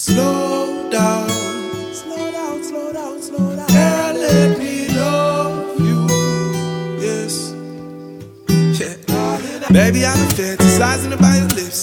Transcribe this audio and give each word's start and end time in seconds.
Slow 0.00 0.88
down, 0.92 1.28
slow 1.92 2.30
down, 2.30 2.62
slow 2.62 2.92
down, 2.92 3.20
slow 3.20 3.56
down. 3.56 3.66
Girl, 3.66 4.14
let 4.14 4.56
me 4.56 4.86
love 4.90 5.80
you. 5.80 6.06
Yes. 7.00 7.52
Yeah. 8.78 8.94
Baby, 9.72 10.06
I've 10.06 10.36
been 10.36 10.56
fantasizing 10.56 11.17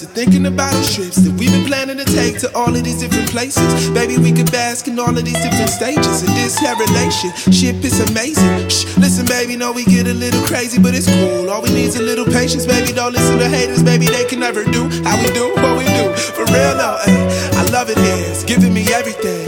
and 0.01 0.11
thinking 0.11 0.45
about 0.45 0.73
the 0.73 0.83
trips 0.93 1.15
that 1.17 1.31
we've 1.39 1.51
been 1.51 1.65
planning 1.65 1.97
to 1.97 2.05
take 2.05 2.39
to 2.39 2.49
all 2.55 2.73
of 2.75 2.83
these 2.83 2.99
different 2.99 3.29
places. 3.29 3.89
Baby, 3.91 4.17
we 4.17 4.31
could 4.31 4.51
bask 4.51 4.87
in 4.87 4.99
all 4.99 5.15
of 5.15 5.23
these 5.23 5.39
different 5.41 5.69
stages. 5.69 6.23
And 6.23 6.31
this 6.35 6.57
hair 6.57 6.75
relationship 6.75 7.83
is 7.83 7.99
amazing. 8.09 8.67
Shh, 8.67 8.83
listen, 8.97 9.25
baby, 9.25 9.55
know 9.55 9.71
we 9.71 9.85
get 9.85 10.07
a 10.07 10.13
little 10.13 10.41
crazy, 10.45 10.81
but 10.81 10.95
it's 10.95 11.07
cool. 11.07 11.49
All 11.49 11.61
we 11.61 11.69
need 11.69 11.85
is 11.85 11.95
a 11.95 12.03
little 12.03 12.25
patience, 12.25 12.65
baby. 12.65 12.91
Don't 12.91 13.13
listen 13.13 13.37
to 13.39 13.47
haters, 13.47 13.83
baby. 13.83 14.07
They 14.07 14.25
can 14.25 14.39
never 14.39 14.63
do 14.65 14.89
how 15.05 15.15
we 15.21 15.29
do 15.31 15.53
what 15.55 15.77
we 15.77 15.85
do. 15.85 16.11
For 16.35 16.45
real, 16.51 16.75
though, 16.75 16.99
ayy. 17.05 17.55
I 17.55 17.63
love 17.71 17.89
it 17.89 17.97
here. 17.97 18.25
It's 18.31 18.43
giving 18.43 18.73
me 18.73 18.91
everything. 18.91 19.44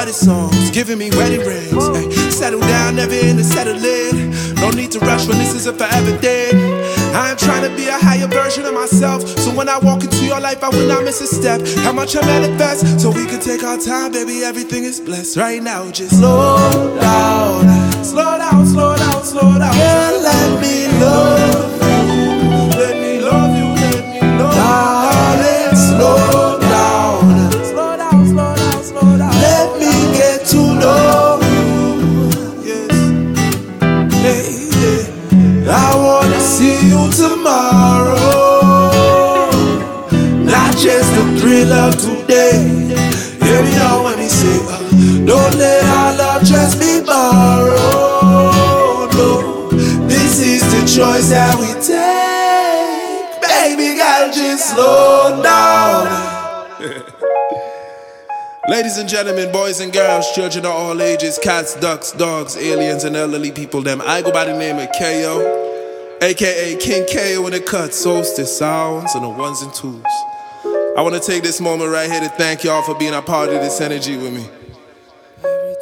I 0.00 0.04
love 0.04 0.08
this 0.08 0.24
song. 0.24 0.48
It's 0.54 0.70
giving 0.70 0.96
me 0.96 1.10
wedding 1.10 1.40
rings. 1.40 1.74
Ay, 1.74 2.08
settle 2.30 2.60
down, 2.60 2.96
never 2.96 3.12
in 3.12 3.36
to 3.36 3.44
settle. 3.44 3.76
No 4.60 4.70
need 4.70 4.90
to 4.92 4.98
rush 5.00 5.28
when 5.28 5.36
this 5.36 5.54
is 5.54 5.66
a 5.66 5.74
forever 5.74 6.16
thing. 6.16 6.56
I'm 7.14 7.36
trying 7.36 7.68
to 7.68 7.76
be 7.76 7.86
a 7.86 7.98
higher 7.98 8.26
version 8.26 8.64
of 8.64 8.72
myself. 8.72 9.28
So 9.28 9.50
when 9.54 9.68
I 9.68 9.78
walk 9.78 10.02
into 10.02 10.24
your 10.24 10.40
life, 10.40 10.64
I 10.64 10.70
will 10.70 10.88
not 10.88 11.04
miss 11.04 11.20
a 11.20 11.26
step. 11.26 11.60
How 11.84 11.92
much 11.92 12.16
I 12.16 12.22
manifest, 12.22 12.98
so 12.98 13.10
we 13.10 13.26
can 13.26 13.40
take 13.40 13.62
our 13.62 13.76
time, 13.76 14.12
baby. 14.12 14.42
Everything 14.42 14.84
is 14.84 15.00
blessed 15.00 15.36
right 15.36 15.62
now. 15.62 15.90
Just 15.90 16.16
slow 16.16 16.98
down, 16.98 18.02
slow 18.02 18.38
down, 18.38 18.66
slow 18.66 18.96
down, 18.96 19.22
slow 19.22 19.58
down. 19.58 19.74
Girl, 19.74 20.22
let 20.22 20.60
me 20.62 20.88
love 20.98 21.39
Yes. 34.30 35.08
I 35.68 35.94
wanna 35.96 36.40
see 36.40 36.78
you 36.88 37.10
tomorrow, 37.10 38.16
not 40.44 40.76
just 40.76 41.08
the 41.16 41.24
thrill 41.40 41.72
of 41.72 41.96
today. 41.96 42.58
Hear 43.42 43.62
me 43.62 43.74
out 43.86 44.04
when 44.04 44.18
me 44.18 44.28
say, 44.28 44.58
uh, 44.68 44.78
don't 45.26 45.54
let 45.56 45.84
our 45.84 46.16
love 46.16 46.42
just 46.44 46.78
be 46.80 47.00
borrowed. 47.04 47.74
No, 49.14 49.68
this 50.06 50.40
is 50.40 50.62
the 50.74 50.82
choice 50.96 51.30
that 51.30 51.54
we 51.58 51.68
take. 51.82 53.40
Baby, 53.42 53.96
gotta 53.98 54.32
just 54.32 54.70
slow 54.74 55.42
down. 55.42 55.69
Ladies 58.70 58.98
and 58.98 59.08
gentlemen, 59.08 59.50
boys 59.50 59.80
and 59.80 59.92
girls, 59.92 60.30
children 60.30 60.64
of 60.64 60.70
all 60.70 61.02
ages, 61.02 61.40
cats, 61.42 61.74
ducks, 61.74 62.12
dogs, 62.12 62.56
aliens, 62.56 63.02
and 63.02 63.16
elderly 63.16 63.50
people, 63.50 63.82
them. 63.82 64.00
I 64.00 64.22
go 64.22 64.30
by 64.30 64.44
the 64.44 64.56
name 64.56 64.78
of 64.78 64.88
Kayo, 64.92 66.22
aka 66.22 66.76
King 66.76 67.02
Kayo 67.06 67.44
in 67.46 67.50
the 67.50 67.58
cut, 67.58 67.92
solstice 67.92 68.56
sounds, 68.56 69.12
and 69.16 69.24
the 69.24 69.28
ones 69.28 69.60
and 69.62 69.74
twos. 69.74 70.04
I 70.96 71.02
want 71.02 71.16
to 71.16 71.20
take 71.20 71.42
this 71.42 71.60
moment 71.60 71.90
right 71.90 72.08
here 72.08 72.20
to 72.20 72.28
thank 72.28 72.62
y'all 72.62 72.82
for 72.82 72.94
being 72.94 73.12
a 73.12 73.20
part 73.20 73.48
of 73.48 73.56
this 73.56 73.80
energy 73.80 74.16
with 74.16 74.32
me. 74.32 74.48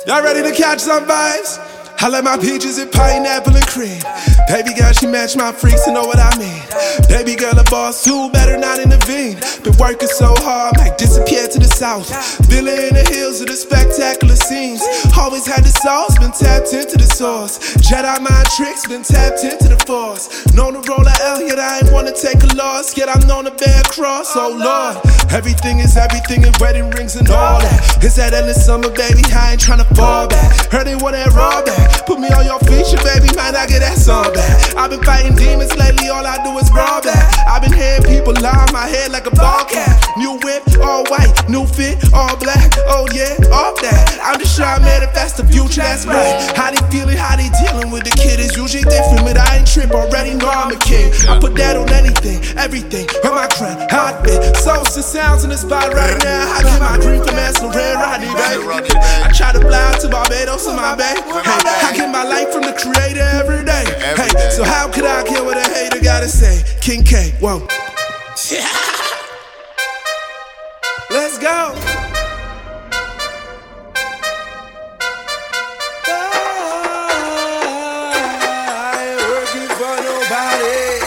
Y'all 0.07 0.23
ready 0.23 0.43
to 0.49 0.57
catch 0.57 0.79
some 0.79 1.05
vibes? 1.05 1.59
I 2.01 2.09
like 2.09 2.25
my 2.25 2.39
peaches 2.39 2.79
and 2.79 2.91
pineapple 2.91 3.55
and 3.55 3.67
cream. 3.67 4.01
Baby 4.49 4.73
girl, 4.73 4.93
she 4.93 5.07
match 5.07 5.37
my 5.37 5.53
freaks, 5.53 5.87
you 5.87 5.93
know 5.93 6.09
what 6.09 6.19
I 6.19 6.33
mean. 6.39 6.63
Baby 7.09 7.37
girl, 7.37 7.53
a 7.59 7.65
boss 7.65 8.03
too, 8.03 8.31
better 8.33 8.57
not 8.57 8.81
intervene. 8.81 9.37
Been 9.63 9.77
working 9.77 10.09
so 10.09 10.33
hard, 10.41 10.77
might 10.79 10.97
disappear 10.97 11.47
to 11.49 11.59
the 11.59 11.69
south. 11.69 12.09
Villa 12.49 12.73
in 12.73 12.95
the 12.95 13.05
hills 13.13 13.41
of 13.43 13.49
the 13.49 13.57
spectacular 13.57 14.37
scenes. 14.37 14.81
Always 15.17 15.47
had 15.47 15.65
the 15.65 15.73
sauce, 15.85 16.17
been 16.19 16.33
tapped 16.33 16.73
into 16.73 16.97
the 16.97 17.05
source. 17.05 17.59
Jedi 17.85 18.21
mind 18.25 18.49
tricks, 18.57 18.89
been 18.89 19.05
tapped 19.05 19.45
into 19.45 19.69
the 19.69 19.77
force. 19.85 20.33
Known 20.55 20.81
to 20.81 20.83
roll 20.89 21.05
a 21.05 21.15
L, 21.37 21.45
yet 21.45 21.59
I 21.59 21.85
ain't 21.85 21.93
wanna 21.93 22.17
take 22.17 22.41
a 22.43 22.51
loss. 22.57 22.97
Yet 22.97 23.13
I'm 23.13 23.21
known 23.29 23.45
to 23.45 23.53
bear 23.53 23.81
a 23.81 23.85
cross, 23.85 24.33
oh 24.35 24.49
lord. 24.49 24.97
Everything 25.31 25.81
is 25.81 25.97
everything, 25.97 26.45
and 26.49 26.57
wedding 26.57 26.89
rings 26.97 27.17
and 27.17 27.29
all 27.29 27.61
that. 27.61 28.01
It's 28.01 28.17
that 28.17 28.33
endless 28.33 28.65
summer, 28.65 28.89
baby, 28.89 29.21
I 29.29 29.53
ain't 29.53 29.61
tryna 29.61 29.85
fall 29.93 30.27
back. 30.27 30.73
Heard 30.73 30.87
they 30.87 30.97
want 30.97 31.13
that 31.21 31.37
raw 31.37 31.61
back. 31.61 32.07
Put 32.07 32.19
me 32.19 32.29
on 32.33 32.47
your 32.49 32.59
feature, 32.65 32.97
baby, 33.05 33.29
might 33.37 33.53
not 33.53 33.69
get 33.69 33.81
that 33.85 33.99
song 33.99 34.33
back. 34.33 34.38
I've 34.79 34.91
been 34.91 35.03
fighting 35.03 35.35
demons 35.35 35.75
lately, 35.77 36.09
all 36.09 36.25
I 36.25 36.43
do 36.45 36.57
is 36.59 36.71
brawl 36.71 37.03
back. 37.03 37.27
I've 37.47 37.63
been 37.63 37.73
hearing 37.73 38.03
people 38.03 38.33
lie 38.41 38.67
on 38.67 38.73
my 38.73 38.87
head 38.87 39.11
like 39.13 39.27
a 39.27 39.35
ball 39.35 39.65
cap. 39.65 39.99
New 40.17 40.39
whip, 40.45 40.63
all 40.81 41.05
white, 41.07 41.33
new 41.49 41.67
fit, 41.67 41.99
all 42.13 42.37
black. 42.37 42.73
Oh 42.87 43.07
yeah, 43.13 43.35
off 43.53 43.81
that. 43.83 44.19
I'm 44.23 44.39
just 44.39 44.57
trying 44.57 44.81
to 44.81 44.85
manifest 44.85 45.37
the 45.39 45.45
future, 45.47 45.83
that's 45.83 46.07
right. 46.07 46.39
How 46.57 46.71
they 46.71 46.83
feeling, 46.91 47.17
how 47.17 47.37
they 47.37 47.51
dealing 47.63 47.91
with 47.91 48.05
the 48.05 48.15
kid 48.15 48.41
is 48.41 48.57
usually 48.57 48.85
different, 48.85 49.25
but 49.27 49.37
I 49.37 49.59
ain't 49.59 49.67
trip 49.67 49.91
already, 49.91 50.35
know 50.35 50.49
I'm 50.49 50.73
a 50.73 50.79
king. 50.79 51.13
I 51.29 51.39
put 51.39 51.55
that 51.57 51.77
on 51.77 51.91
anything, 51.93 52.43
everything, 52.57 53.09
on 53.25 53.35
my 53.35 53.49
crown, 53.49 53.87
how 53.91 54.11
I 54.11 54.23
fit. 54.23 54.57
Souls 54.57 54.95
and 54.97 55.05
sounds 55.05 55.45
in 55.45 55.51
the 55.51 55.59
spot 55.59 55.93
right 55.95 56.19
now. 56.23 56.55
I 56.55 56.63
get 56.63 56.81
my 56.81 56.97
dream 56.99 57.23
from 57.25 57.39
Red 57.73 57.95
Rodney, 57.95 58.29
baby. 58.29 58.95
I 59.25 59.31
try 59.35 59.53
to 59.53 59.61
fly 59.61 59.99
to 60.01 60.09
Barbados 60.09 60.67
in 60.67 60.77
my 60.77 60.95
bay. 60.95 61.15
Say? 66.29 66.63
King 66.81 67.05
K, 67.05 67.35
whoa. 67.41 67.59
Let's 71.11 71.39
go. 71.39 71.73
I 78.91 79.07
ain't 79.09 79.23
working 79.31 79.69
for 79.77 79.97
nobody. 80.05 81.01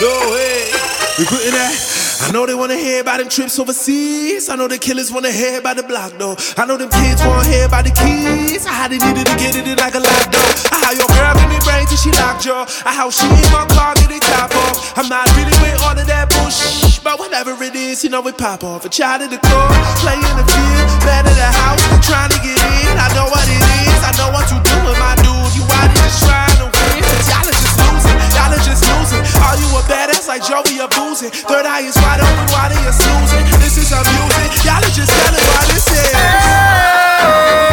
No 0.00 0.12
way. 0.32 0.70
We 1.18 1.24
putting 1.26 1.52
that. 1.52 1.99
I 2.20 2.32
know 2.32 2.44
they 2.44 2.54
wanna 2.54 2.76
hear 2.76 3.00
about 3.00 3.18
them 3.18 3.28
trips 3.28 3.58
overseas. 3.58 4.48
I 4.48 4.56
know 4.56 4.68
the 4.68 4.76
killers 4.76 5.10
wanna 5.10 5.32
hear 5.32 5.58
about 5.58 5.76
the 5.76 5.82
block 5.82 6.12
though. 6.20 6.36
I 6.60 6.66
know 6.68 6.76
them 6.76 6.92
kids 6.92 7.24
wanna 7.24 7.48
hear 7.48 7.64
about 7.64 7.88
the 7.88 7.96
keys. 7.96 8.66
I 8.68 8.72
how 8.76 8.88
they 8.88 9.00
needed 9.00 9.24
to 9.24 9.36
get 9.40 9.56
it 9.56 9.64
in 9.64 9.76
like 9.80 9.96
a 9.96 10.04
lock 10.04 10.26
though. 10.28 10.52
I 10.68 10.76
how 10.84 10.92
your 10.92 11.08
girl 11.08 11.32
give 11.40 11.48
me 11.48 11.56
brains 11.64 11.88
till 11.88 11.96
she 11.96 12.12
locked 12.20 12.44
jaw. 12.44 12.68
I 12.84 12.92
how 12.92 13.08
she 13.08 13.24
in 13.24 13.48
my 13.48 13.64
car 13.72 13.96
get 13.96 14.12
it 14.12 14.20
top 14.20 14.52
off. 14.52 14.98
I'm 15.00 15.08
not 15.08 15.32
really 15.32 15.56
with 15.64 15.80
all 15.80 15.96
of 15.96 16.06
that 16.06 16.28
bullshit, 16.28 17.00
but 17.02 17.18
whatever 17.18 17.56
it 17.56 17.74
is, 17.74 18.04
you 18.04 18.10
know 18.12 18.20
it 18.28 18.36
pop 18.36 18.64
off. 18.64 18.84
A 18.84 18.90
child 18.92 19.24
of 19.24 19.32
the 19.32 19.40
core, 19.40 19.72
play 20.04 20.20
in 20.20 20.34
the 20.36 20.44
field, 20.44 20.88
man 21.08 21.24
of 21.24 21.32
the 21.32 21.50
house, 21.64 21.80
trying 22.04 22.28
to 22.36 22.38
get 22.44 22.60
in. 22.60 23.00
I 23.00 23.08
know 23.16 23.32
what 23.32 23.48
it 23.48 23.64
is. 23.88 24.00
I 24.04 24.12
know 24.20 24.28
what 24.28 24.44
you 24.52 24.60
doing, 24.60 24.98
my 25.00 25.16
dude. 25.24 25.56
You 25.56 25.64
out 25.72 25.88
here 25.88 26.04
just 26.04 26.20
trying 26.28 26.58
to 26.60 26.68
win. 26.68 27.00
Y'all 27.32 27.48
are 27.48 27.56
just 27.56 27.76
losing. 27.80 28.18
Y'all 28.36 28.52
are 28.52 28.60
just 28.60 28.84
losing. 28.84 29.19
Are 29.40 29.56
you 29.56 29.68
a 29.76 29.82
badass 29.88 30.28
like 30.28 30.44
Joey 30.44 30.78
or 30.80 30.88
boozing? 30.92 31.30
Third 31.32 31.66
eye 31.66 31.82
is 31.82 31.96
wide 32.04 32.20
open, 32.20 32.46
why 32.52 32.68
they 32.68 32.80
are 32.86 32.94
snoozing? 32.94 33.44
This 33.60 33.76
is 33.80 33.90
amusing. 33.90 34.50
Y'all 34.64 34.78
are 34.84 34.94
just 34.94 35.10
telling 35.10 35.44
why 35.50 35.62
this 35.72 35.86
is. 35.90 36.12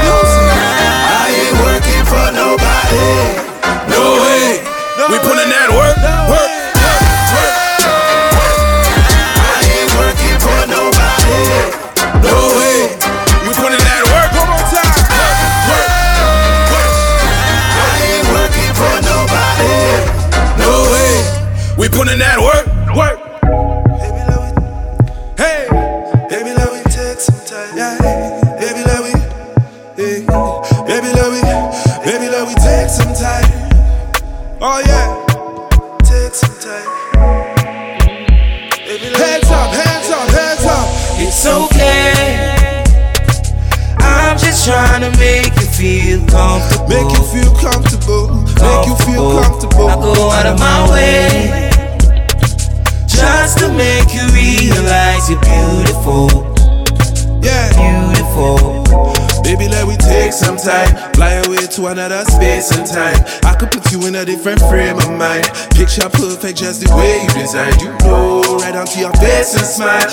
Losing. 0.03 0.47
I 0.47 1.27
ain't 1.27 1.57
working 1.61 2.03
for 2.07 2.27
nobody. 2.33 3.07
No 3.91 4.03
way. 4.23 4.63
We 5.11 5.17
put 5.23 5.37
in 5.39 5.49
that 5.53 5.69
work, 5.71 5.95
work, 6.03 6.31
work, 6.35 6.51
trying 44.67 44.99
to 44.99 45.17
make 45.17 45.55
you 45.61 45.67
feel 45.79 46.19
comfortable. 46.27 46.89
Make 46.89 47.09
you 47.15 47.23
feel 47.31 47.55
comfortable. 47.55 48.27
Make 48.59 48.85
you 48.85 48.95
feel 49.07 49.41
comfortable. 49.41 49.87
I 49.87 49.95
go 49.95 50.29
out 50.29 50.45
of 50.45 50.59
my 50.59 50.91
way 50.91 51.69
just 53.07 53.59
to 53.59 53.71
make 53.71 54.13
you 54.13 54.27
realize 54.35 55.29
you're 55.29 55.39
beautiful, 55.39 56.27
Yeah, 57.41 57.71
beautiful. 57.79 59.16
Baby, 59.43 59.67
let 59.67 59.87
me 59.87 59.97
take 59.97 60.33
some 60.33 60.57
time. 60.57 60.89
Fly 61.13 61.41
away 61.45 61.65
to 61.77 61.87
another 61.87 62.23
space 62.25 62.71
and 62.71 62.85
time. 62.87 63.17
I 63.43 63.55
could 63.55 63.71
put 63.71 63.91
you 63.91 64.05
in 64.07 64.15
a 64.15 64.25
different 64.25 64.59
frame 64.69 64.97
of 64.97 65.09
mind. 65.17 65.45
Picture 65.75 66.09
perfect 66.09 66.57
just 66.57 66.81
the 66.85 66.89
way 66.95 67.21
you 67.23 67.29
designed. 67.33 67.81
You 67.81 67.91
know, 68.05 68.41
right 68.61 68.75
onto 68.75 68.99
your 68.99 69.13
face 69.13 69.53
and 69.55 69.65
smile. 69.65 70.07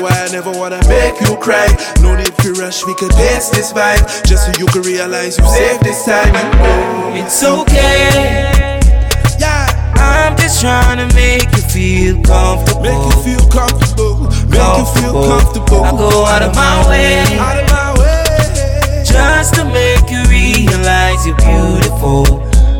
Why 0.00 0.10
I 0.10 0.28
never 0.32 0.50
wanna 0.52 0.80
make 0.88 1.20
you 1.20 1.36
cry. 1.36 1.66
No 2.02 2.14
need 2.16 2.34
to 2.42 2.52
rush, 2.54 2.84
we 2.86 2.94
could 2.96 3.10
dance 3.12 3.50
this 3.50 3.72
vibe. 3.72 4.02
Just 4.26 4.46
so 4.46 4.52
you 4.58 4.66
can 4.66 4.82
realize 4.82 5.38
you 5.38 5.46
saved 5.46 5.82
this 5.82 6.04
time. 6.04 6.34
You 6.34 6.42
know, 6.60 7.24
It's 7.24 7.42
okay. 7.42 8.80
yeah. 9.38 9.72
I'm 9.96 10.36
just 10.36 10.60
trying 10.60 10.98
to 10.98 11.14
make 11.14 11.44
you 11.56 11.62
feel 11.62 12.22
comfortable. 12.22 12.82
Make 12.82 13.14
you 13.14 13.22
feel 13.22 13.48
comfortable. 13.48 14.16
Make 14.48 14.76
you 14.78 14.86
feel 15.00 15.14
comfortable. 15.26 15.84
I 15.84 15.90
go 15.92 16.24
out 16.26 16.42
of 16.42 16.54
my 16.54 16.88
way 16.88 17.38
Out 17.38 17.58
of 17.58 17.70
my 17.70 17.72
way. 17.72 17.75
Just 19.16 19.54
to 19.54 19.64
make 19.64 20.10
you 20.12 20.20
realize 20.28 21.24
you're 21.24 21.40
beautiful. 21.40 22.24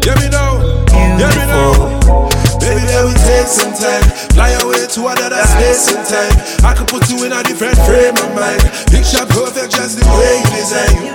Let 0.05 0.21
me 0.21 0.29
know. 0.29 0.85
Let 0.93 1.33
me 1.33 1.45
know. 1.49 1.73
Beautiful. 1.73 2.29
Baby, 2.61 2.83
that 2.93 3.03
will 3.07 3.21
take 3.25 3.49
some 3.49 3.73
time. 3.73 4.05
Fly 4.37 4.53
away 4.61 4.85
to 4.85 5.01
another 5.09 5.43
space 5.49 5.89
and 5.95 6.05
time. 6.05 6.35
I 6.67 6.75
could 6.77 6.89
put 6.89 7.09
you 7.09 7.25
in 7.25 7.33
a 7.33 7.41
different 7.43 7.79
frame 7.89 8.17
of 8.19 8.31
mind. 8.37 8.61
Picture 8.93 9.25
perfect 9.27 9.73
just 9.73 9.97
the 9.97 10.05
way 10.13 10.43
you 10.43 10.51
design. 10.53 10.97
You. 11.09 11.15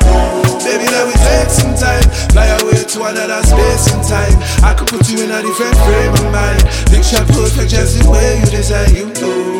Baby, 0.65 0.87
that 0.89 1.03
will 1.05 1.21
take 1.21 1.51
some 1.51 1.75
time. 1.75 2.05
Fly 2.31 2.47
away 2.63 2.81
to 2.81 2.97
another 3.03 3.41
space 3.43 3.85
and 3.93 4.03
time. 4.03 4.35
I 4.63 4.73
could 4.73 4.87
put 4.87 5.05
you 5.09 5.21
in 5.21 5.31
a 5.31 5.41
different 5.43 5.75
frame 5.85 6.13
of 6.23 6.27
mind. 6.31 6.63
Picture 6.89 7.23
perfect 7.35 7.69
just 7.69 7.99
the 7.99 8.09
way 8.09 8.39
you 8.39 8.47
design. 8.49 8.89
You 8.95 9.07
know. 9.19 9.50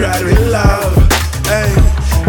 Where 0.00 0.24
with 0.24 0.52
love. 0.52 0.94
Hey, 1.50 1.74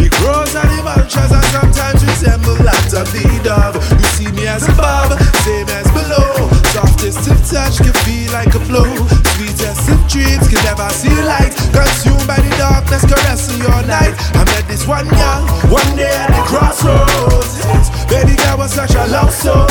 the 0.02 0.10
crows 0.10 0.54
and 0.58 0.70
the 0.74 0.82
vultures 0.82 1.30
and 1.30 1.48
sometimes 1.54 2.02
resemble 2.02 2.58
lots 2.66 2.94
of 2.98 3.06
the 3.14 3.22
dove. 3.46 3.78
You 3.78 4.08
see 4.18 4.32
me 4.34 4.48
as 4.48 4.66
above, 4.66 5.14
same 5.46 5.70
as 5.70 5.86
below. 5.94 6.50
Softest 6.74 7.30
of 7.30 7.38
touch 7.46 7.78
can 7.78 7.94
feel 8.06 8.32
like 8.34 8.54
a 8.58 8.62
blow. 8.66 8.90
Sweetest 9.38 9.86
of 9.86 10.02
dreams 10.10 10.50
can 10.50 10.62
never 10.66 10.90
see 10.98 11.14
light. 11.22 11.54
Consumed 11.70 12.26
by 12.26 12.42
the 12.42 12.50
darkness, 12.58 13.06
caressing 13.06 13.62
your 13.62 13.82
night. 13.86 14.18
I 14.34 14.42
met 14.50 14.66
this 14.66 14.88
one 14.90 15.06
young, 15.06 15.46
one 15.70 15.90
day 15.94 16.10
at 16.10 16.34
the 16.34 16.42
crossroads. 16.50 17.62
Baby 18.10 18.34
girl 18.34 18.66
was 18.66 18.74
such 18.74 18.98
a 18.98 19.06
love 19.14 19.30
soul. 19.30 19.70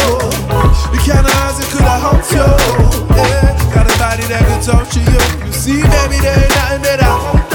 The 0.95 0.99
kind 1.03 1.27
of 1.27 1.35
eyes 1.43 1.59
that 1.59 1.67
could 1.75 1.83
have 1.83 2.03
helped 2.07 2.31
you. 2.31 2.47
Yeah, 3.19 3.59
got 3.75 3.91
a 3.91 3.95
body 3.99 4.23
that 4.31 4.47
could 4.47 4.63
talk 4.63 4.87
to 4.95 5.01
you. 5.03 5.23
You 5.47 5.53
see, 5.53 5.83
baby, 5.83 6.23
there 6.23 6.39
ain't 6.39 6.55
nothing 6.55 6.83
that 6.87 7.03
I 7.03 7.48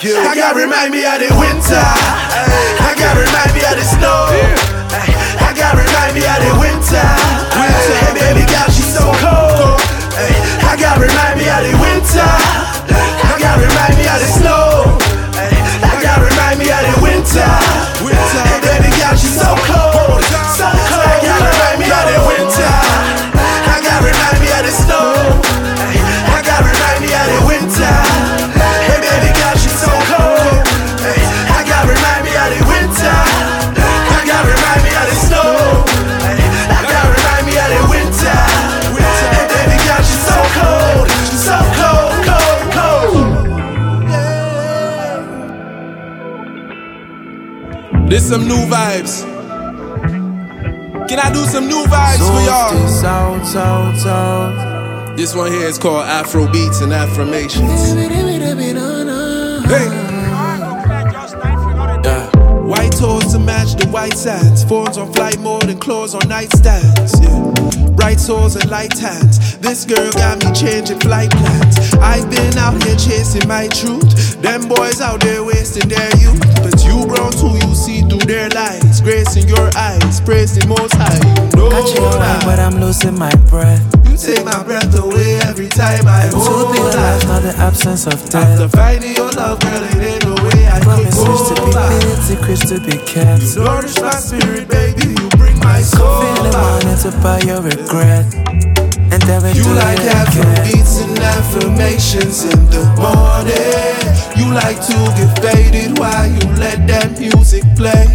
like 0.00 0.08
you. 0.08 0.16
I 0.16 0.34
gotta 0.34 0.56
remind 0.56 0.92
me 0.92 1.04
of 1.04 1.20
the 1.20 1.28
winter. 1.36 1.76
I 1.76 2.94
gotta 2.96 3.20
remind 3.20 3.52
me 3.52 3.60
of 3.68 3.76
the 3.76 3.84
snow. 3.84 4.32
I 5.40 5.52
gotta 5.52 5.76
remind 5.76 6.14
me 6.14 6.24
of 6.24 6.40
the 6.40 6.52
winter. 6.56 7.04
Hey, 7.52 8.12
baby 8.16 8.44
girl, 8.48 8.68
she's 8.72 8.88
so 8.88 9.04
cold. 9.20 9.80
I 10.64 10.76
gotta 10.78 11.00
remind 11.00 11.36
me 11.38 11.48
of 11.48 11.62
the 11.68 11.74
winter. 11.76 12.30
I 13.28 13.36
gotta 13.38 13.60
remind 13.60 13.96
me 13.98 14.06
of 14.08 14.20
the 14.20 14.28
snow. 14.40 14.59
Some 48.30 48.46
new 48.46 48.64
vibes. 48.70 49.26
Can 51.08 51.18
I 51.18 51.32
do 51.32 51.44
some 51.46 51.66
new 51.66 51.82
vibes 51.86 52.18
for 52.18 52.40
y'all? 52.46 52.86
Sound, 52.86 53.44
sound, 53.44 53.98
sound. 53.98 55.18
This 55.18 55.34
one 55.34 55.50
here 55.50 55.66
is 55.66 55.78
called 55.78 56.04
Afro 56.04 56.46
Beats 56.52 56.80
and 56.80 56.92
Affirmations. 56.92 57.90
Hey. 59.66 59.86
Yeah. 62.04 62.30
Uh, 62.30 62.30
white 62.62 62.92
toes 62.92 63.32
to 63.32 63.40
match 63.40 63.74
the 63.74 63.88
white 63.88 64.16
sands. 64.16 64.62
Phones 64.62 64.96
on 64.96 65.12
flight 65.12 65.40
mode 65.40 65.68
and 65.68 65.80
clothes 65.80 66.14
on 66.14 66.22
nightstands. 66.22 67.20
Yeah. 67.20 67.90
Bright 67.96 68.20
souls 68.20 68.54
and 68.54 68.70
light 68.70 68.96
hands. 68.96 69.58
This 69.58 69.84
girl 69.84 70.12
got 70.12 70.44
me 70.44 70.52
changing 70.52 71.00
flight 71.00 71.30
plans. 71.30 71.94
I've 71.94 72.30
been 72.30 72.56
out 72.56 72.80
here 72.84 72.96
chasing 72.96 73.48
my 73.48 73.66
truth. 73.66 74.40
Them 74.40 74.68
boys 74.68 75.00
out 75.00 75.20
there 75.20 75.42
wasting 75.42 75.88
their 75.88 76.16
youth. 76.16 76.40
But 76.62 76.79
you 77.00 77.06
brown 77.06 77.32
too, 77.32 77.56
you 77.66 77.74
see 77.74 78.02
through 78.02 78.26
their 78.28 78.48
lies. 78.50 79.00
Grace 79.00 79.36
in 79.36 79.48
your 79.48 79.70
eyes, 79.76 80.20
praise 80.20 80.54
the 80.56 80.66
most 80.66 80.94
high. 80.94 81.18
No 81.56 81.70
Got 81.70 81.88
you 81.94 82.04
around, 82.04 82.44
but. 82.44 82.58
I'm 82.60 82.80
losing 82.80 83.18
my 83.18 83.34
breath. 83.48 83.80
You 84.04 84.16
take 84.16 84.44
my 84.44 84.62
breath 84.62 84.92
away 84.98 85.40
every 85.48 85.68
time 85.68 86.04
I 86.06 86.28
To 86.28 86.36
hold 86.36 86.72
be 86.72 86.78
alive, 86.78 87.24
not 87.24 87.42
the 87.42 87.54
absence 87.56 88.06
of 88.06 88.20
death. 88.28 88.60
After 88.60 88.68
finding 88.76 89.14
your 89.16 89.32
love, 89.32 89.60
girl, 89.60 89.82
it 89.82 89.96
ain't 89.96 90.24
no 90.26 90.34
way 90.44 90.66
I 90.68 90.80
Promises 90.80 91.48
to 91.48 91.54
go 91.54 91.66
be 91.66 91.72
back. 91.72 92.02
built, 92.02 92.18
secrets 92.20 92.68
to 92.68 92.80
be 92.80 92.96
kept. 93.08 93.56
Nourish 93.56 94.00
my 94.00 94.10
spirit, 94.12 94.68
baby. 94.68 95.08
You 95.08 95.28
bring 95.40 95.58
my 95.60 95.80
soul 95.80 96.20
Feeling 96.20 96.52
wanted 96.52 96.98
to 97.00 97.10
buy 97.22 97.40
your 97.40 97.62
regret. 97.62 98.69
And 99.12 99.22
there 99.22 99.40
You 99.54 99.64
like 99.74 99.98
again. 99.98 100.64
beats 100.64 101.00
and 101.00 101.18
affirmations 101.18 102.44
in 102.44 102.60
the 102.70 102.84
morning. 102.96 104.00
You 104.38 104.46
like 104.54 104.78
to 104.86 104.98
get 105.18 105.30
faded 105.42 105.98
while 105.98 106.26
you 106.28 106.46
let 106.58 106.86
that 106.88 107.18
music 107.18 107.64
play. 107.76 108.06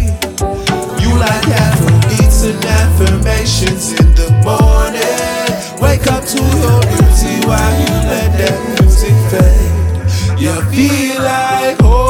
You 1.02 1.10
like 1.18 1.48
Afro 1.48 1.92
beats 2.08 2.44
and 2.44 2.64
affirmations 2.64 3.92
in 3.92 4.08
the 4.14 4.30
morning. 4.44 5.50
Wake 5.82 6.06
up 6.10 6.24
to 6.24 6.40
your 6.62 6.80
beauty 6.88 7.34
while 7.46 7.74
you 7.80 7.92
let 8.12 8.30
that 8.40 8.58
music 8.80 9.16
fade. 9.30 10.40
You 10.40 10.52
feel 10.72 11.22
like 11.22 11.78
home, 11.80 12.05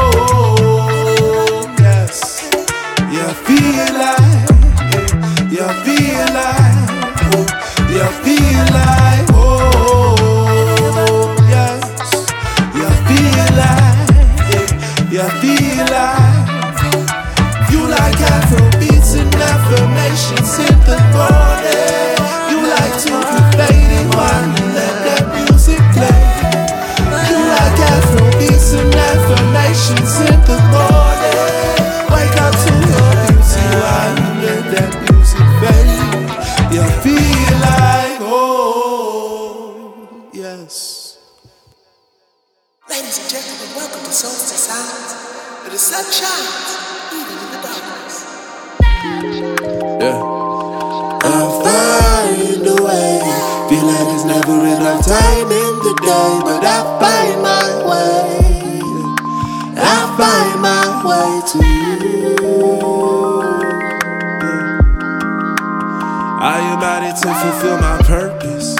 I 66.46 66.60
am 66.60 66.78
at 66.78 67.02
it 67.02 67.18
to 67.26 67.34
fulfill 67.42 67.78
my 67.82 67.98
purpose. 68.06 68.78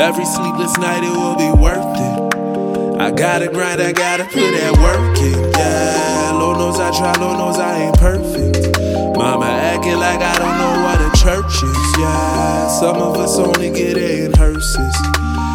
Every 0.00 0.24
sleepless 0.24 0.78
night, 0.78 1.04
it 1.04 1.12
will 1.12 1.36
be 1.36 1.52
worth 1.52 1.76
it. 1.76 2.96
I 2.98 3.10
gotta 3.10 3.48
grind, 3.48 3.82
I 3.82 3.92
gotta 3.92 4.24
put 4.24 4.48
that 4.56 4.72
work 4.80 5.12
in. 5.20 5.36
Yeah, 5.60 6.32
Lord 6.40 6.56
knows 6.56 6.80
I 6.80 6.88
try, 6.96 7.12
Lord 7.20 7.36
knows 7.36 7.58
I 7.58 7.84
ain't 7.84 7.98
perfect. 7.98 8.80
Mama 9.14 9.44
acting 9.44 10.00
like 10.00 10.24
I 10.24 10.32
don't 10.40 10.56
know 10.56 10.74
what 10.80 11.04
a 11.04 11.12
church 11.20 11.52
is. 11.62 11.98
Yeah, 12.00 12.68
some 12.68 12.96
of 12.96 13.14
us 13.18 13.36
only 13.36 13.68
get 13.68 13.98
it 13.98 14.24
in 14.24 14.32
hearses. 14.32 14.96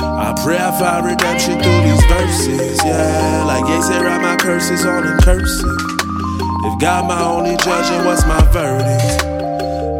I 0.06 0.30
pray 0.46 0.60
I 0.62 0.70
find 0.78 1.08
redemption 1.08 1.58
through 1.58 1.82
these 1.90 2.06
verses. 2.06 2.78
Yeah, 2.86 3.46
like 3.50 3.66
Ye 3.66 3.82
said, 3.82 4.06
write 4.06 4.22
my 4.22 4.38
curses 4.38 4.86
on 4.86 5.08
in 5.08 5.18
cursive. 5.26 5.82
If 6.70 6.80
God 6.80 7.10
my 7.10 7.20
only 7.26 7.58
judge, 7.58 7.90
and 7.90 8.06
what's 8.06 8.24
my 8.28 8.46
verdict? 8.54 9.35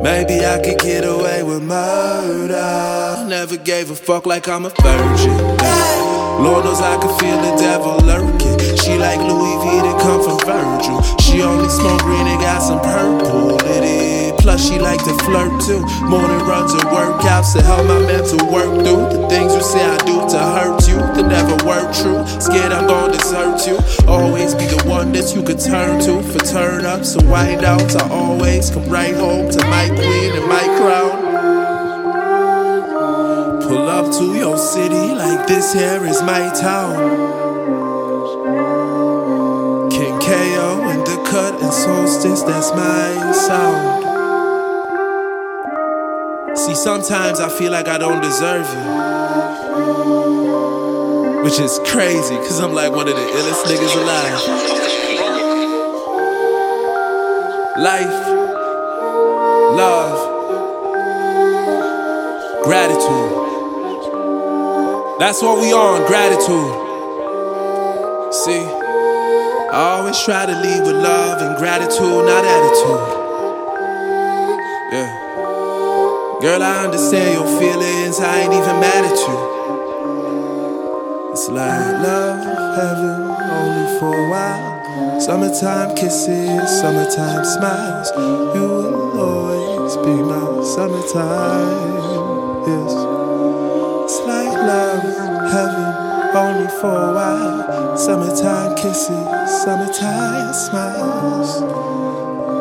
Maybe 0.06 0.46
I 0.46 0.60
could 0.60 0.78
get 0.78 1.04
away 1.04 1.42
with 1.42 1.64
murder. 1.64 3.26
Never 3.28 3.58
gave 3.58 3.90
a 3.90 3.96
fuck 3.96 4.28
like 4.28 4.48
I'm 4.48 4.68
a 4.68 4.70
virgin. 4.70 5.36
Lord 6.46 6.64
knows 6.64 6.80
I 6.80 6.96
can 7.02 7.10
feel 7.18 7.42
the 7.42 7.56
devil 7.58 7.98
lurking. 8.06 8.78
She 8.78 9.00
like 9.00 9.18
Louis 9.18 9.58
V 9.64 9.82
that 9.82 10.00
come 10.00 10.22
from 10.22 10.38
Virgil. 10.46 11.02
She 11.18 11.42
only 11.42 11.70
smoke 11.70 12.02
green 12.02 12.28
and 12.28 12.40
got 12.40 12.60
some 12.60 12.82
purple 12.82 13.58
it. 13.66 14.25
Plus 14.46 14.70
she 14.70 14.78
like 14.78 15.04
to 15.04 15.12
flirt 15.26 15.60
too. 15.60 15.82
Morning 16.06 16.38
runs 16.46 16.72
and 16.72 16.84
workouts 16.84 17.54
to 17.54 17.64
help 17.64 17.88
my 17.88 17.98
mental 18.06 18.38
work 18.54 18.70
through 18.86 19.10
the 19.10 19.28
things 19.28 19.56
you 19.56 19.62
say 19.64 19.84
I 19.84 19.98
do 20.06 20.22
to 20.30 20.38
hurt 20.38 20.88
you. 20.88 20.98
That 20.98 21.26
never 21.28 21.56
were 21.66 21.92
true. 21.92 22.22
Scared 22.40 22.72
I'm 22.72 22.86
gonna 22.86 23.14
desert 23.14 23.66
you. 23.66 23.80
Always 24.08 24.54
be 24.54 24.68
the 24.68 24.84
one 24.88 25.12
that 25.14 25.34
you 25.34 25.42
could 25.42 25.60
turn 25.60 26.00
to 26.02 26.22
for 26.22 26.38
turn 26.46 26.86
ups 26.86 27.16
and 27.16 27.28
wind 27.28 27.66
outs. 27.66 27.96
I 27.96 28.08
always 28.08 28.70
come 28.70 28.88
right 28.88 29.16
home 29.16 29.50
to 29.50 29.66
my 29.66 29.88
queen 29.88 30.34
and 30.38 30.48
my 30.48 30.66
crown. 30.78 31.24
Pull 33.64 33.90
up 33.90 34.14
to 34.20 34.26
your 34.38 34.60
city 34.60 35.16
like 35.16 35.48
this 35.48 35.74
here 35.74 36.06
is 36.06 36.22
my 36.22 36.54
town. 36.54 36.94
King 39.90 40.20
Kayo 40.20 40.94
in 40.94 41.00
the 41.00 41.18
cut 41.32 41.60
and 41.64 41.74
solstice, 41.74 42.44
that's 42.44 42.70
my 42.74 43.32
sound. 43.32 44.05
See, 46.66 46.74
sometimes 46.74 47.40
I 47.40 47.48
feel 47.48 47.72
like 47.72 47.88
I 47.88 48.00
don't 48.00 48.22
deserve 48.24 48.66
you. 48.66 48.82
Which 51.44 51.60
is 51.60 51.80
crazy, 51.86 52.36
cause 52.38 52.60
I'm 52.60 52.74
like 52.74 52.92
one 52.92 53.08
of 53.08 53.16
the 53.16 53.22
illest 53.22 53.66
niggas 53.66 53.96
alive. 53.96 54.42
Life, 57.78 58.28
love, 59.78 60.18
gratitude. 62.64 63.32
That's 65.20 65.44
what 65.44 65.62
we 65.62 65.72
on, 65.72 66.04
gratitude. 66.08 66.74
See, 68.34 68.66
I 69.72 70.00
always 70.00 70.20
try 70.24 70.48
to 70.48 70.52
lead 70.52 70.82
with 70.82 70.96
love 70.96 71.44
and 71.44 71.58
gratitude, 71.58 72.26
not 72.26 72.44
attitude. 72.44 73.15
Girl, 76.46 76.62
I 76.62 76.86
understand 76.86 77.34
your 77.34 77.60
feelings, 77.60 78.20
I 78.20 78.42
ain't 78.42 78.54
even 78.54 78.80
mad 78.80 79.04
at 79.04 79.18
you. 79.18 79.38
It's 81.32 81.50
like 81.50 82.04
love, 82.06 82.46
heaven, 82.78 83.34
only 83.50 84.00
for 84.00 84.14
a 84.14 84.30
while. 84.30 85.20
Summertime 85.20 85.96
kisses, 85.96 86.70
summertime 86.80 87.44
smiles. 87.46 88.12
You 88.54 88.62
will 88.62 89.20
always 89.20 89.98
be 89.98 90.14
my 90.22 90.62
summertime. 90.62 91.98
Yes. 92.70 92.94
It's 94.06 94.20
like 94.30 94.54
love, 94.54 95.02
heaven, 95.50 95.90
only 96.38 96.70
for 96.80 96.94
a 96.94 97.12
while. 97.12 97.98
Summertime 97.98 98.76
kisses, 98.76 99.64
summertime 99.64 100.54
smiles. 100.54 101.62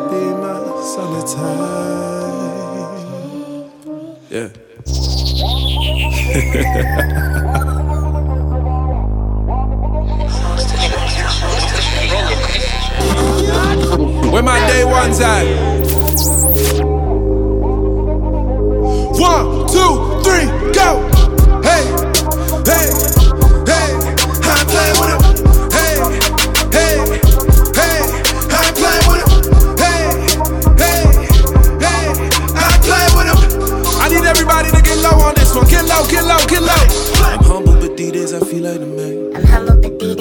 Be 0.09 0.21
my 0.41 0.57
summertime. 0.95 1.94
Yeah. 4.35 4.49
Where 14.29 14.43
my 14.43 14.59
day 14.67 14.83
ones 14.83 15.21
at? 15.21 15.45
One, 19.17 19.67
two, 19.69 20.14
low, 35.95 36.07
get 36.09 36.23
low, 36.23 36.37
get 36.47 36.61
low. 36.61 36.83
I'm 37.25 37.43
humble, 37.43 37.75
but 37.79 37.97
these 37.97 38.11
days 38.11 38.33
I 38.33 38.39
feel 38.39 38.54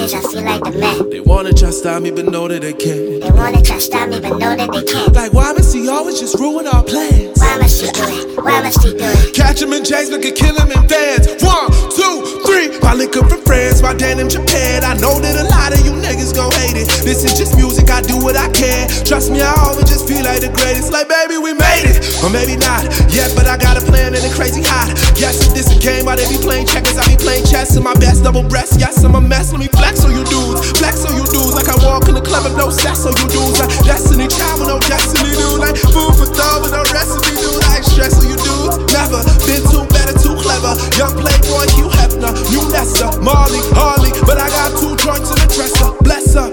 humble, 0.04 0.12
but 0.12 0.12
these 0.12 0.12
days 0.12 0.14
I 0.14 0.32
feel 0.32 0.44
like 0.44 0.64
the 0.64 0.78
man. 0.78 1.10
They 1.10 1.20
wanna 1.20 1.52
try 1.52 1.70
stop 1.70 2.02
me, 2.02 2.10
but 2.10 2.26
know 2.26 2.48
that 2.48 2.62
they 2.62 2.72
can't. 2.72 3.20
They 3.22 3.30
wanna 3.30 3.62
try 3.62 3.78
stop 3.78 4.08
me, 4.08 4.20
but 4.20 4.38
know 4.38 4.56
that 4.56 4.70
they 4.72 4.84
can't. 4.84 5.12
Like, 5.14 5.32
why 5.32 5.52
must 5.52 5.74
he 5.74 5.88
always 5.88 6.20
just 6.20 6.38
ruin 6.38 6.66
our 6.66 6.82
plans? 6.82 7.38
Why 7.38 7.58
must 7.58 7.80
she 7.80 7.90
do 7.90 8.02
it? 8.04 8.44
Why 8.44 8.62
must 8.62 8.82
she 8.82 8.90
do 8.90 9.04
it? 9.04 9.34
Catch 9.34 9.62
him 9.62 9.72
in 9.72 9.84
James, 9.84 10.10
we 10.10 10.18
could 10.20 10.34
kill 10.36 10.54
him 10.56 10.70
in 10.70 10.88
vans. 10.88 11.26
One, 11.42 11.70
two, 11.92 12.42
three. 12.46 12.78
My 12.82 12.94
liquor 12.94 13.24
from 13.26 13.42
France, 13.42 13.82
my 13.82 13.94
denim 13.94 14.28
Japan. 14.28 14.84
I 14.84 14.94
know 15.00 15.18
that 15.20 15.34
a 15.40 15.46
lot 15.48 15.72
of 15.72 15.80
you 15.84 15.92
niggas 15.92 16.34
gon' 16.34 16.52
hate 16.52 16.76
it. 16.76 16.88
This 17.04 17.24
is 17.24 17.36
just 17.38 17.56
music, 17.56 17.90
I 17.90 18.02
do 18.02 18.16
what 18.18 18.36
I 18.36 18.50
can. 18.52 18.88
Trust 19.04 19.30
me, 19.30 19.40
I 19.40 19.52
always 19.64 19.88
just 19.88 20.06
feel 20.06 20.24
like 20.24 20.40
the 20.40 20.52
greatest. 20.52 20.92
Like, 20.92 21.08
baby, 21.08 21.38
we 21.38 21.54
made 21.54 21.88
it. 21.88 21.98
Or 22.22 22.30
maybe 22.30 22.56
not. 22.56 22.84
Yeah, 23.10 23.28
but 23.34 23.46
I 23.46 23.56
got 23.56 23.76
a 23.76 23.82
plan 23.84 24.14
and 24.14 24.24
a 24.24 24.32
crazy 24.34 24.62
hot. 24.62 24.92
Yes, 25.16 25.46
if 25.46 25.54
this 25.54 25.68
a 25.74 25.78
game, 25.80 26.06
why 26.06 26.16
they 26.16 26.28
be 26.28 26.38
playing 26.38 26.66
checkers? 26.66 26.96
I 26.98 27.04
be 27.08 27.16
playing 27.16 27.44
chess 27.46 27.76
in 27.76 27.82
my 27.82 27.94
best 27.94 28.22
double 28.22 28.44
breast. 28.44 28.78
Yes, 28.78 29.02
I'm 29.02 29.14
a 29.14 29.20
mess. 29.20 29.52
Let 29.52 29.60
me 29.60 29.68
flex 29.68 30.03
on 30.04 30.12
you 30.12 30.24
dudes. 30.28 30.76
Flex 30.78 31.04
on 31.08 31.16
you 31.16 31.24
dudes. 31.32 31.56
Like 31.56 31.68
I 31.68 31.76
walk 31.82 32.06
in 32.08 32.14
the 32.14 32.22
club 32.22 32.44
with 32.44 32.56
no 32.56 32.68
sex 32.68 33.08
on 33.08 33.16
you 33.16 33.26
dudes. 33.32 33.58
Like 33.58 33.72
destiny 33.82 34.28
child 34.28 34.60
with 34.60 34.68
no 34.68 34.78
destiny, 34.84 35.32
dude. 35.32 35.58
Like 35.58 35.76
food 35.90 36.12
for 36.14 36.28
thought 36.28 36.62
with 36.62 36.72
no 36.76 36.84
recipe, 36.92 37.32
dude. 37.40 37.64
Like 37.72 37.82
stress 37.82 38.20
on 38.20 38.28
you 38.28 38.38
dudes. 38.38 38.76
Never 38.92 39.20
been 39.48 39.64
too 39.72 39.84
better, 39.90 40.14
too 40.14 40.36
clever. 40.38 40.76
Young 41.00 41.16
playboy, 41.16 41.66
Hugh 41.74 41.90
Hefner, 41.90 42.32
new 42.52 42.64
Nessa, 42.70 43.10
Marley, 43.24 43.60
Harley. 43.74 44.12
But 44.28 44.38
I 44.38 44.48
got 44.52 44.76
two 44.78 44.94
joints 45.00 45.32
in 45.32 45.38
the 45.40 45.48
dresser. 45.50 45.90
Bless 46.04 46.36
up. 46.36 46.52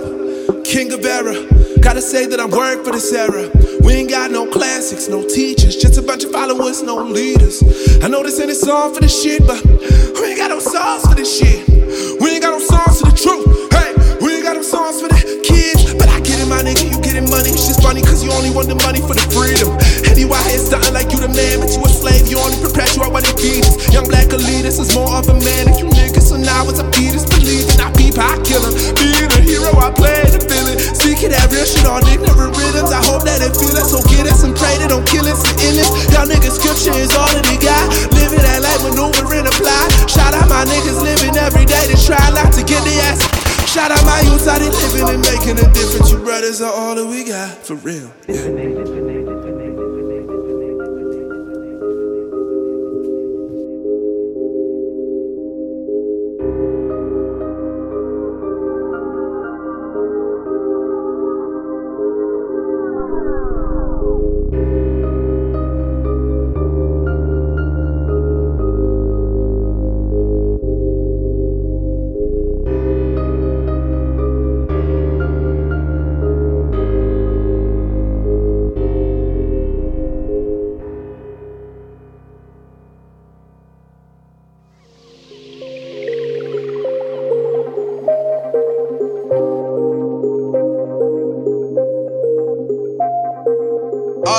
King 0.63 0.95
of 0.95 1.03
error. 1.03 1.35
Gotta 1.81 2.01
say 2.01 2.27
that 2.27 2.39
I'm 2.39 2.51
work 2.51 2.85
for 2.85 2.91
this 2.91 3.11
era. 3.11 3.49
We 3.81 3.93
ain't 3.93 4.09
got 4.09 4.29
no 4.29 4.45
classics, 4.45 5.09
no 5.09 5.27
teachers, 5.27 5.75
just 5.75 5.97
a 5.97 6.01
bunch 6.03 6.23
of 6.23 6.31
followers, 6.31 6.83
no 6.83 6.97
leaders. 6.97 7.63
I 8.03 8.07
know 8.07 8.21
this 8.21 8.39
ain't 8.39 8.51
a 8.51 8.55
song 8.55 8.93
for 8.93 9.01
the 9.01 9.09
shit, 9.09 9.41
but 9.47 9.57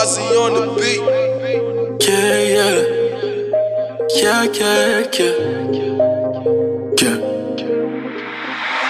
on 0.03 0.55
the 0.55 0.67
beat. 0.75 0.99
Yeah, 2.03 2.39
yeah. 2.43 2.79
Yeah, 4.17 4.43
yeah, 4.51 5.07
yeah. 5.15 5.37
Yeah. 6.99 7.19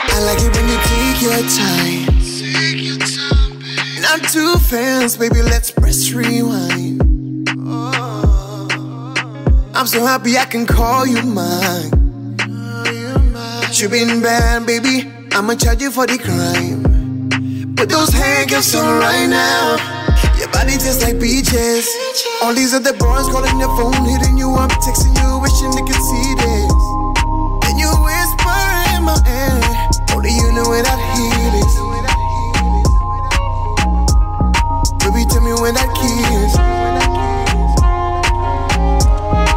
I 0.09 0.19
like 0.25 0.41
it 0.41 0.51
when 0.57 0.67
you 0.73 0.79
take 0.89 1.21
your 1.21 1.43
time. 1.53 2.07
Not 4.01 4.21
too 4.31 4.57
fast, 4.57 5.19
baby, 5.19 5.43
let's 5.43 5.71
press 5.71 6.13
rewind. 6.13 7.47
Oh. 7.59 9.15
I'm 9.75 9.87
so 9.87 10.07
happy 10.07 10.39
I 10.39 10.47
can 10.47 10.65
call 10.67 11.07
you 11.07 11.23
mine. 11.23 11.91
You 13.75 13.89
been 13.89 14.23
bad, 14.23 14.65
baby, 14.67 15.13
I'ma 15.33 15.57
charge 15.57 15.83
you 15.83 15.91
for 15.91 16.07
the 16.07 16.17
crime. 16.17 17.75
Put 17.77 17.91
those 17.91 18.11
handcuffs 18.11 18.75
on 18.75 18.99
right 18.99 19.27
now. 19.27 19.92
Body 20.73 20.85
tastes 20.85 21.03
like 21.03 21.21
beaches. 21.21 21.87
All 22.41 22.55
these 22.55 22.73
other 22.73 22.95
boys 22.95 23.29
calling 23.29 23.61
your 23.61 23.69
phone, 23.77 23.93
hitting 24.09 24.39
you 24.39 24.55
up, 24.55 24.71
texting 24.81 25.13
you, 25.21 25.39
wishing 25.45 25.71
they 25.77 25.85
could 25.85 26.01
see 26.01 26.33
this. 26.41 26.73
Then 27.61 27.77
you 27.77 27.93
whisper 27.93 28.57
in 28.97 29.05
my 29.05 29.21
ear, 29.21 29.61
only 30.17 30.33
you 30.33 30.49
know 30.57 30.65
when 30.73 30.87
I 30.89 30.97
hear 31.13 31.53
this. 31.53 31.77
Baby, 35.05 35.29
tell 35.29 35.45
me 35.45 35.53
when 35.61 35.75
that 35.77 35.93
kiss. 35.93 36.57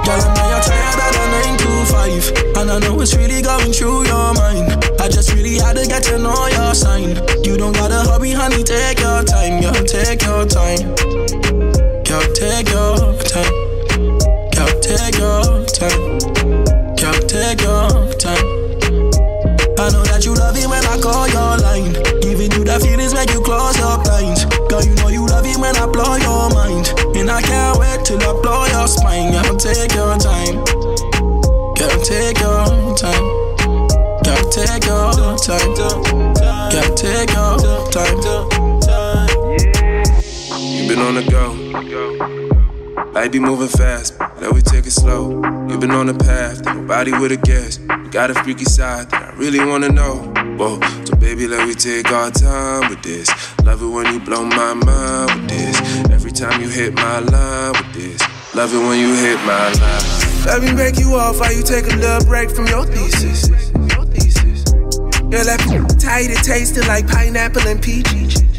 Girl, 0.03 0.19
I 0.19 0.27
know 0.35 0.45
you're 0.51 0.63
tired 0.67 0.99
of 0.99 1.15
the 1.15 1.23
9 1.47 1.63
to 1.63 1.71
5 1.95 2.57
And 2.57 2.71
I 2.71 2.79
know 2.79 2.99
it's 2.99 3.15
really 3.15 3.41
going 3.41 3.71
through 3.71 4.05
your 4.05 4.33
mind 4.33 4.94
I 5.05 5.07
just 5.07 5.31
really 5.33 5.59
had 5.61 5.77
to 5.77 5.85
get 5.85 6.01
to 6.05 6.17
know 6.17 6.47
your 6.47 6.73
sign. 6.73 7.13
You 7.45 7.57
don't 7.57 7.73
gotta 7.73 8.09
hurry, 8.09 8.31
honey, 8.31 8.63
take 8.63 8.97
your 8.97 9.21
time. 9.21 9.61
Girl, 9.61 9.85
take 9.85 10.23
your 10.25 10.49
time. 10.49 10.81
Girl, 12.01 12.25
take 12.33 12.73
your 12.73 13.13
time. 13.21 13.53
Girl, 14.49 14.73
take 14.81 15.13
your 15.21 15.61
time. 15.77 16.01
Girl, 16.97 17.19
take 17.29 17.61
your 17.61 17.85
time. 18.17 18.49
I 19.77 19.93
know 19.93 20.01
that 20.09 20.25
you 20.25 20.33
love 20.33 20.57
it 20.57 20.65
when 20.65 20.83
I 20.83 20.97
call 20.97 21.29
your 21.29 21.53
line. 21.61 21.93
Giving 22.25 22.49
you 22.57 22.65
the 22.65 22.81
feelings 22.81 23.13
make 23.13 23.29
you 23.29 23.41
close 23.41 23.77
your 23.77 24.01
blinds. 24.01 24.45
Girl, 24.73 24.81
you 24.81 24.95
know 24.95 25.09
you 25.09 25.27
love 25.27 25.45
it 25.45 25.57
when 25.61 25.77
I 25.77 25.85
blow 25.85 26.17
your 26.17 26.49
mind. 26.49 26.89
And 27.13 27.29
I 27.29 27.43
can't 27.43 27.77
wait 27.77 28.03
till 28.05 28.17
I 28.17 28.41
blow 28.41 28.65
your 28.73 28.87
spine. 28.87 29.33
Girl, 29.33 29.55
take 29.55 29.93
your 29.93 30.17
time 30.17 30.64
Life 43.25 43.31
be 43.31 43.39
moving 43.39 43.69
fast, 43.69 44.19
but 44.19 44.39
let 44.39 44.53
we 44.53 44.61
take 44.61 44.85
it 44.85 44.91
slow. 44.91 45.41
You 45.67 45.79
been 45.79 45.89
on 45.89 46.05
the 46.05 46.13
path 46.13 46.63
that 46.63 46.75
nobody 46.75 47.11
would've 47.11 47.41
guessed. 47.41 47.81
You 47.81 48.11
got 48.11 48.29
a 48.29 48.35
freaky 48.35 48.65
side 48.65 49.09
that 49.09 49.33
I 49.33 49.35
really 49.35 49.57
wanna 49.65 49.89
know. 49.89 50.31
Whoa, 50.59 50.79
so 51.05 51.15
baby, 51.15 51.47
let 51.47 51.65
we 51.65 51.73
take 51.73 52.11
our 52.11 52.29
time 52.29 52.87
with 52.87 53.01
this. 53.01 53.27
Love 53.63 53.81
it 53.81 53.87
when 53.87 54.13
you 54.13 54.19
blow 54.19 54.45
my 54.45 54.75
mind 54.75 55.41
with 55.41 55.49
this. 55.49 55.75
Every 56.11 56.29
time 56.29 56.61
you 56.61 56.69
hit 56.69 56.93
my 56.93 57.17
line 57.17 57.71
with 57.71 57.93
this. 57.95 58.21
Love 58.53 58.71
it 58.75 58.77
when 58.77 58.99
you 58.99 59.15
hit 59.15 59.37
my 59.39 59.73
line. 59.73 60.45
Let 60.45 60.61
me 60.61 60.71
break 60.75 60.99
you 60.99 61.15
off 61.15 61.39
while 61.39 61.51
you 61.51 61.63
take 61.63 61.91
a 61.91 61.95
little 61.95 62.23
break 62.27 62.51
from 62.51 62.67
your 62.67 62.85
thesis. 62.85 63.49
Your 63.73 64.05
thesis. 64.05 64.65
Girl, 64.69 65.45
that 65.49 65.97
tight, 65.99 66.29
it 66.29 66.43
tasted 66.43 66.87
like 66.87 67.07
pineapple 67.07 67.67
and 67.67 67.81
peaches. 67.81 68.54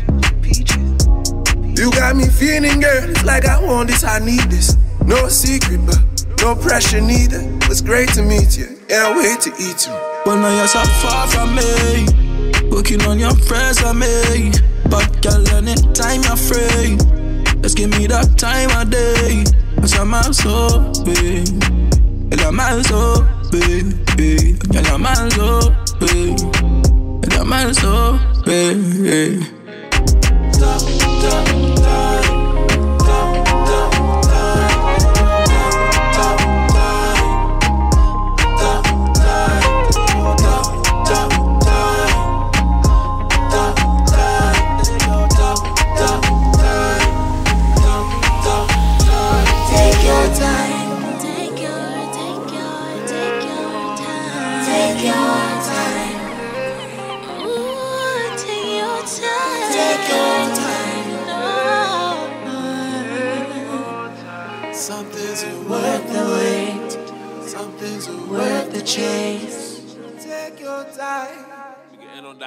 You 1.76 1.90
got 1.92 2.16
me 2.16 2.26
feeling, 2.28 2.80
girl. 2.80 3.11
It's 3.11 3.25
like 3.25 3.45
I 3.45 3.62
want 3.62 3.88
this, 3.88 4.04
I 4.04 4.18
need 4.18 4.50
this. 4.50 4.76
No 5.04 5.28
secret, 5.28 5.80
but 5.87 6.00
no 6.40 6.54
pressure 6.54 7.00
neither. 7.00 7.42
It's 7.71 7.80
great 7.80 8.09
to 8.14 8.23
meet 8.23 8.56
you. 8.56 8.78
Can't 8.88 9.16
wait 9.16 9.40
to 9.42 9.50
eat 9.61 9.87
you. 9.87 10.16
But 10.26 10.40
now 10.40 10.56
you're 10.56 10.66
so 10.66 10.83
far 10.83 11.28
from 11.28 11.54
me 11.54 12.69
Working 12.69 13.00
on 13.02 13.17
your 13.21 13.32
resume 13.49 14.50
But 14.91 15.23
girl, 15.23 15.47
anytime 15.54 16.21
you're 16.25 16.34
free 16.34 16.97
Just 17.62 17.76
give 17.76 17.91
me 17.91 18.08
that 18.08 18.34
time 18.36 18.71
of 18.71 18.91
day 18.91 19.45
I'm 20.00 20.32
so 20.32 20.93
big 21.04 21.47
Girl, 22.36 22.60
I'm 22.60 22.82
so 22.82 23.25
big 23.52 24.04
Girl, 24.73 25.06
I'm 25.06 25.30
so 25.30 25.71
big 26.00 26.39
Girl, 27.30 27.52
I'm 27.52 27.73
so 27.73 28.19
big 28.45 29.55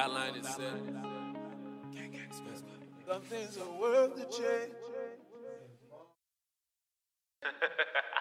can 0.10 0.28
end 0.28 0.36
on 0.36 0.41
that 0.41 0.60
line 0.60 0.69
instead. 0.69 0.82
Something's 3.08 3.58
worth 3.80 4.15
the 4.15 4.26
chase. 4.26 4.76